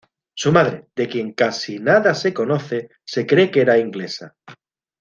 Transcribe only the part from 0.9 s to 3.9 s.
de quien casi nada se conoce, se cree que era